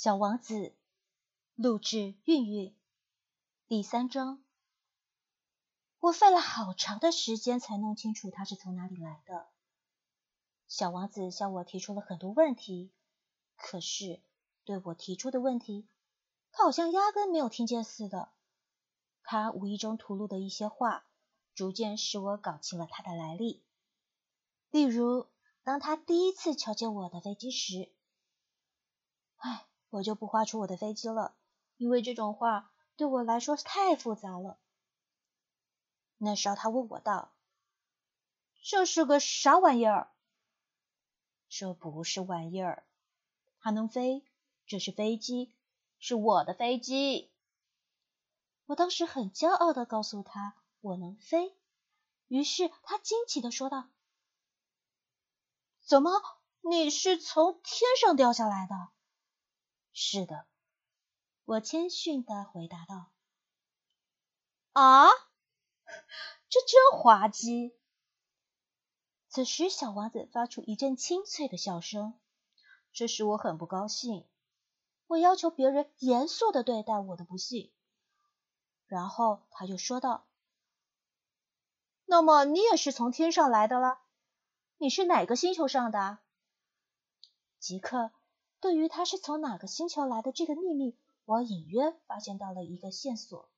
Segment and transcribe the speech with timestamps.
[0.00, 0.76] 小王子，
[1.56, 2.72] 录制韵韵，
[3.66, 4.40] 第三章。
[5.98, 9.48] 我费了好长的时间才弄清楚他是从哪里来的。
[10.68, 12.92] 小王子向我提出了很多问题，
[13.56, 14.20] 可是
[14.62, 15.88] 对我提出的问题，
[16.52, 18.30] 他好像压根没有听见似的。
[19.24, 21.06] 他无意中吐露的一些话，
[21.56, 23.64] 逐渐使我搞清了他的来历。
[24.70, 25.26] 例如，
[25.64, 27.92] 当他第一次瞧见我的飞机时，
[29.38, 29.64] 唉。
[29.90, 31.34] 我就不画出我的飞机了，
[31.76, 34.58] 因为这种画对我来说太复杂了。
[36.18, 37.32] 那时候他问我道
[38.62, 40.10] ：“这是个啥玩意儿
[41.48, 42.84] ？”“这不是玩意儿，
[43.60, 44.24] 它能飞，
[44.66, 45.54] 这是飞机，
[45.98, 47.30] 是我的飞机。”
[48.66, 51.56] 我当时很骄傲的告诉他我能飞，
[52.26, 53.88] 于是他惊奇的说道
[55.80, 56.10] ：“怎么，
[56.60, 58.88] 你是从天上掉下来的？”
[60.00, 60.46] 是的，
[61.44, 63.10] 我谦逊的回答道。
[64.72, 65.08] 啊，
[66.48, 67.76] 这真滑稽！
[69.28, 72.16] 此时，小王子发出一阵清脆的笑声，
[72.92, 74.24] 这使我很不高兴。
[75.08, 77.72] 我要求别人严肃的对待我的不幸。
[78.86, 80.28] 然后他就说道
[82.06, 83.98] ：“那么你也是从天上来的了？
[84.76, 86.20] 你是哪个星球上的？”
[87.58, 88.12] 即刻。
[88.60, 93.48] 对于他是从哪个星球来的这个秘密，我隐约发现到了一个线索。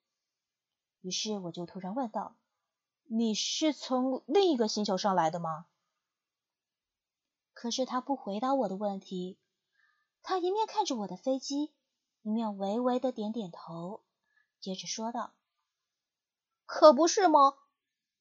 [1.00, 2.36] 于是我就突然问道
[3.08, 5.66] ：“你是从另一个星球上来的吗？”
[7.54, 9.38] 可是他不回答我的问题，
[10.22, 11.72] 他一面看着我的飞机，
[12.20, 14.02] 一面微微的点点头，
[14.60, 15.32] 接着说道
[16.66, 17.54] ：“可不是吗？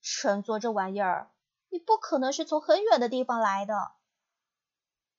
[0.02, 1.32] 乘坐这玩意儿，
[1.68, 3.92] 你不可能是从很远的地方来的。”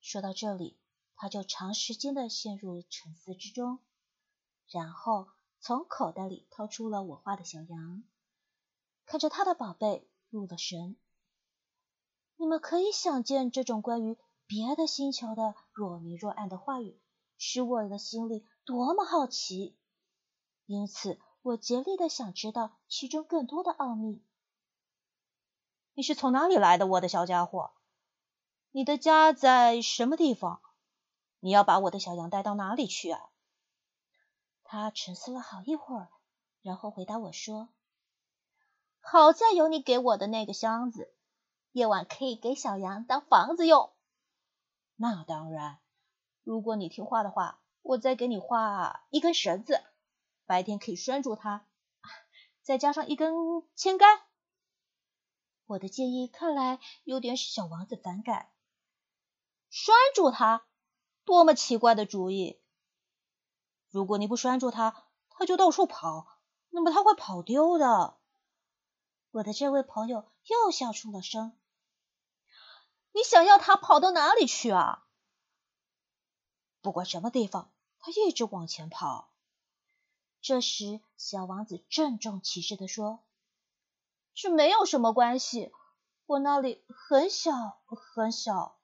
[0.00, 0.80] 说到这里。
[1.21, 3.79] 他就长时间的陷入沉思之中，
[4.71, 5.29] 然后
[5.61, 8.03] 从口袋里掏出了我画的小羊，
[9.05, 10.97] 看着他的宝贝入了神。
[12.36, 14.17] 你们可以想见，这种关于
[14.47, 16.98] 别的星球的若明若暗的话语，
[17.36, 19.77] 使我的心里多么好奇。
[20.64, 24.25] 因此，我竭力的想知道其中更多的奥秘。
[25.92, 27.73] 你是从哪里来的，我的小家伙？
[28.70, 30.63] 你的家在什么地方？
[31.40, 33.20] 你要把我的小羊带到哪里去啊？
[34.62, 36.08] 他沉思了好一会儿，
[36.62, 37.70] 然后回答我说
[39.01, 41.12] ：“好在有你给我的那个箱子，
[41.73, 43.92] 夜晚可以给小羊当房子用。
[44.95, 45.80] 那当然，
[46.45, 49.83] 如果你听话的话，我再给你画一根绳子，
[50.46, 51.67] 白天可以拴住它，
[52.62, 53.34] 再加上一根
[53.74, 54.20] 铅杆。”
[55.67, 58.52] 我的建议看来有点使小王子反感，
[59.70, 60.67] 拴住它。
[61.30, 62.61] 多么奇怪的主意！
[63.89, 66.27] 如果你不拴住它，它就到处跑，
[66.70, 68.18] 那么它会跑丢的。
[69.30, 71.57] 我的这位朋友又笑出了声。
[73.13, 75.07] 你想要它跑到哪里去啊？
[76.80, 77.70] 不管什么地方，
[78.01, 79.30] 它一直往前跑。
[80.41, 83.20] 这时，小王子郑重其事地说
[84.35, 85.70] ：“这没有什么关系，
[86.27, 88.80] 我那里很小很小。”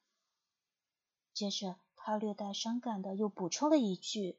[1.34, 1.76] 接着。
[2.08, 4.38] 他略带伤感的又补充了一句：“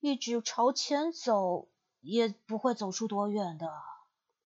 [0.00, 1.68] 一直朝前走，
[2.00, 3.70] 也不会走出多远的。”